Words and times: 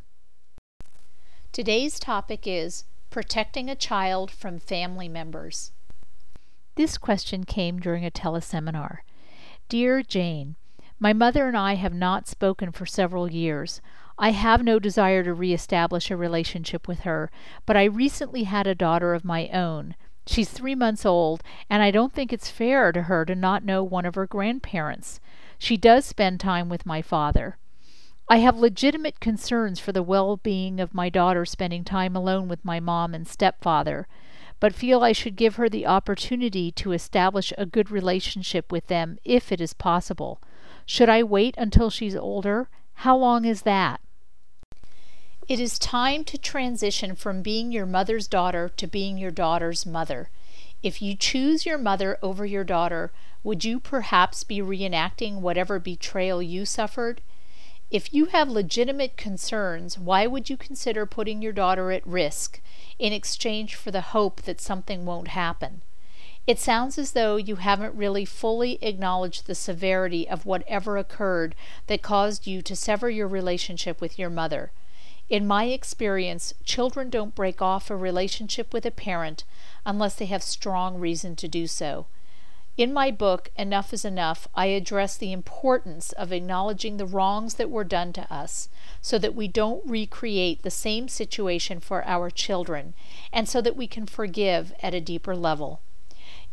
Today's 1.52 2.00
topic 2.00 2.44
is 2.46 2.84
protecting 3.10 3.68
a 3.68 3.76
child 3.76 4.30
from 4.30 4.60
family 4.60 5.10
members. 5.10 5.72
This 6.76 7.00
question 7.00 7.46
came 7.46 7.80
during 7.80 8.06
a 8.06 8.12
teleseminar. 8.12 8.98
Dear 9.70 10.04
Jane, 10.04 10.56
my 11.02 11.14
mother 11.14 11.48
and 11.48 11.58
I 11.58 11.74
have 11.74 11.96
not 11.96 12.28
spoken 12.28 12.72
for 12.72 12.86
several 12.86 13.32
years. 13.32 13.82
I 14.20 14.30
have 14.30 14.64
no 14.64 14.78
desire 14.78 15.24
to 15.24 15.34
reestablish 15.34 16.12
a 16.12 16.16
relationship 16.16 16.88
with 16.88 17.00
her, 17.00 17.32
but 17.66 17.76
I 17.76 17.86
recently 17.86 18.44
had 18.44 18.68
a 18.68 18.76
daughter 18.76 19.16
of 19.16 19.26
my 19.26 19.48
own. 19.48 19.96
She's 20.28 20.52
three 20.52 20.76
months 20.76 21.04
old, 21.04 21.42
and 21.72 21.82
I 21.82 21.90
don't 21.90 22.14
think 22.14 22.32
it's 22.32 22.52
fair 22.52 22.92
to 22.92 23.02
her 23.04 23.26
to 23.26 23.34
not 23.34 23.66
know 23.66 23.84
one 23.84 24.06
of 24.06 24.14
her 24.14 24.28
grandparents. 24.28 25.20
She 25.58 25.76
does 25.76 26.06
spend 26.06 26.40
time 26.40 26.70
with 26.70 26.86
my 26.86 27.02
father. 27.02 27.58
I 28.30 28.38
have 28.38 28.60
legitimate 28.60 29.20
concerns 29.20 29.80
for 29.80 29.92
the 29.92 30.04
well 30.04 30.38
being 30.38 30.80
of 30.80 30.94
my 30.94 31.10
daughter 31.10 31.46
spending 31.46 31.84
time 31.84 32.16
alone 32.16 32.48
with 32.48 32.64
my 32.64 32.80
mom 32.80 33.16
and 33.16 33.28
stepfather, 33.28 34.08
but 34.60 34.76
feel 34.76 35.02
I 35.02 35.14
should 35.14 35.36
give 35.36 35.56
her 35.56 35.68
the 35.68 35.88
opportunity 35.88 36.72
to 36.74 36.92
establish 36.92 37.52
a 37.58 37.66
good 37.66 37.90
relationship 37.90 38.72
with 38.72 38.86
them 38.86 39.18
if 39.26 39.52
it 39.52 39.60
is 39.60 39.74
possible. 39.74 40.40
Should 40.94 41.08
I 41.08 41.24
wait 41.24 41.56
until 41.58 41.90
she's 41.90 42.18
older? 42.18 42.68
How 42.96 43.16
long 43.16 43.46
is 43.46 43.62
that? 43.62 44.02
It 45.48 45.58
is 45.58 45.80
time 45.80 46.26
to 46.26 46.38
transition 46.38 47.16
from 47.16 47.42
being 47.42 47.72
your 47.72 47.86
mother's 47.86 48.28
daughter 48.28 48.68
to 48.76 48.88
being 48.88 49.18
your 49.18 49.32
daughter's 49.32 49.86
mother. 49.86 50.30
If 50.84 51.02
you 51.02 51.16
choose 51.16 51.66
your 51.66 51.78
mother 51.78 52.18
over 52.22 52.46
your 52.46 52.66
daughter, 52.66 53.14
would 53.42 53.64
you 53.64 53.80
perhaps 53.80 54.44
be 54.44 54.60
reenacting 54.60 55.40
whatever 55.40 55.80
betrayal 55.80 56.42
you 56.42 56.66
suffered? 56.66 57.22
If 57.90 58.14
you 58.14 58.26
have 58.26 58.50
legitimate 58.50 59.16
concerns, 59.16 59.98
why 59.98 60.28
would 60.28 60.50
you 60.50 60.58
consider 60.58 61.06
putting 61.06 61.42
your 61.42 61.54
daughter 61.54 61.94
at 61.94 62.06
risk 62.06 62.60
in 63.00 63.14
exchange 63.14 63.76
for 63.76 63.92
the 63.92 64.12
hope 64.12 64.42
that 64.42 64.60
something 64.60 65.06
won't 65.06 65.30
happen? 65.30 65.84
It 66.52 66.60
sounds 66.60 66.98
as 66.98 67.14
though 67.14 67.38
you 67.38 67.56
haven't 67.56 67.96
really 67.96 68.26
fully 68.26 68.78
acknowledged 68.82 69.48
the 69.48 69.56
severity 69.56 70.28
of 70.28 70.46
whatever 70.46 70.98
occurred 70.98 71.56
that 71.88 72.02
caused 72.02 72.46
you 72.46 72.62
to 72.64 72.76
sever 72.76 73.10
your 73.10 73.30
relationship 73.30 74.02
with 74.02 74.20
your 74.20 74.30
mother. 74.30 74.74
In 75.30 75.48
my 75.48 75.68
experience, 75.68 76.54
children 76.66 77.10
don't 77.10 77.34
break 77.34 77.62
off 77.62 77.90
a 77.90 77.96
relationship 77.96 78.74
with 78.74 78.86
a 78.86 78.92
parent 78.92 79.46
unless 79.86 80.16
they 80.16 80.26
have 80.26 80.44
strong 80.44 81.00
reason 81.00 81.38
to 81.38 81.48
do 81.48 81.68
so. 81.68 82.08
In 82.76 82.92
my 82.92 83.12
book, 83.12 83.50
Enough 83.58 83.94
is 83.94 84.04
Enough, 84.04 84.50
I 84.54 84.66
address 84.66 85.16
the 85.16 85.32
importance 85.32 86.12
of 86.12 86.34
acknowledging 86.34 86.98
the 86.98 87.06
wrongs 87.06 87.54
that 87.54 87.72
were 87.72 87.86
done 87.86 88.12
to 88.12 88.30
us 88.30 88.68
so 89.02 89.18
that 89.20 89.36
we 89.36 89.48
don't 89.48 89.90
recreate 89.90 90.64
the 90.64 90.70
same 90.70 91.08
situation 91.08 91.80
for 91.80 92.06
our 92.06 92.30
children 92.30 92.94
and 93.32 93.48
so 93.48 93.62
that 93.62 93.78
we 93.78 93.88
can 93.88 94.06
forgive 94.06 94.74
at 94.84 94.94
a 94.94 95.00
deeper 95.00 95.34
level. 95.34 95.80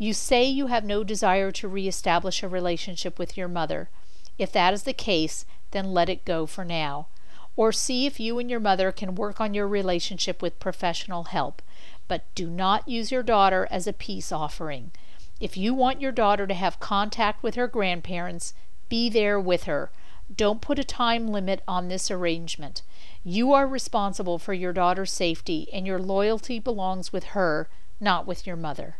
You 0.00 0.14
say 0.14 0.44
you 0.44 0.68
have 0.68 0.84
no 0.84 1.02
desire 1.02 1.50
to 1.50 1.66
reestablish 1.66 2.42
a 2.42 2.48
relationship 2.48 3.18
with 3.18 3.36
your 3.36 3.48
mother. 3.48 3.90
If 4.38 4.52
that 4.52 4.72
is 4.72 4.84
the 4.84 4.92
case, 4.92 5.44
then 5.72 5.92
let 5.92 6.08
it 6.08 6.24
go 6.24 6.46
for 6.46 6.64
now. 6.64 7.08
Or 7.56 7.72
see 7.72 8.06
if 8.06 8.20
you 8.20 8.38
and 8.38 8.48
your 8.48 8.60
mother 8.60 8.92
can 8.92 9.16
work 9.16 9.40
on 9.40 9.54
your 9.54 9.66
relationship 9.66 10.40
with 10.40 10.60
professional 10.60 11.24
help. 11.24 11.60
But 12.06 12.32
do 12.36 12.48
not 12.48 12.86
use 12.86 13.10
your 13.10 13.24
daughter 13.24 13.66
as 13.72 13.88
a 13.88 13.92
peace 13.92 14.30
offering. 14.30 14.92
If 15.40 15.56
you 15.56 15.74
want 15.74 16.00
your 16.00 16.12
daughter 16.12 16.46
to 16.46 16.54
have 16.54 16.78
contact 16.78 17.42
with 17.42 17.56
her 17.56 17.66
grandparents, 17.66 18.54
be 18.88 19.10
there 19.10 19.40
with 19.40 19.64
her. 19.64 19.90
Don't 20.32 20.60
put 20.60 20.78
a 20.78 20.84
time 20.84 21.26
limit 21.26 21.62
on 21.66 21.88
this 21.88 22.08
arrangement. 22.08 22.82
You 23.24 23.52
are 23.52 23.66
responsible 23.66 24.38
for 24.38 24.54
your 24.54 24.72
daughter's 24.72 25.10
safety, 25.10 25.68
and 25.72 25.86
your 25.86 25.98
loyalty 25.98 26.60
belongs 26.60 27.12
with 27.12 27.24
her, 27.34 27.68
not 27.98 28.26
with 28.26 28.46
your 28.46 28.56
mother. 28.56 28.96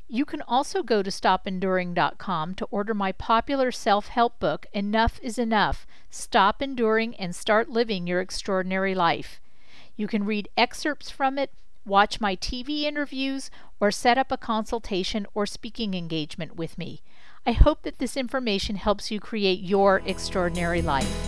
You 0.07 0.23
can 0.23 0.43
also 0.43 0.83
go 0.83 1.01
to 1.01 1.09
stopenduring.com 1.09 2.53
to 2.55 2.65
order 2.65 2.93
my 2.93 3.11
popular 3.11 3.71
self 3.71 4.09
help 4.09 4.39
book, 4.39 4.67
Enough 4.71 5.19
is 5.23 5.39
Enough 5.39 5.87
Stop 6.11 6.61
Enduring 6.61 7.15
and 7.15 7.35
Start 7.35 7.69
Living 7.69 8.05
Your 8.05 8.21
Extraordinary 8.21 8.93
Life. 8.93 9.41
You 9.95 10.07
can 10.07 10.23
read 10.23 10.49
excerpts 10.55 11.09
from 11.09 11.39
it, 11.39 11.49
watch 11.85 12.21
my 12.21 12.35
TV 12.35 12.83
interviews, 12.83 13.49
or 13.79 13.89
set 13.89 14.19
up 14.19 14.31
a 14.31 14.37
consultation 14.37 15.25
or 15.33 15.47
speaking 15.47 15.95
engagement 15.95 16.55
with 16.55 16.77
me. 16.77 17.01
I 17.47 17.51
hope 17.51 17.83
that 17.83 17.99
this 17.99 18.17
information 18.17 18.75
helps 18.75 19.11
you 19.11 19.19
create 19.19 19.59
your 19.59 20.01
extraordinary 20.05 20.81
life. 20.81 21.24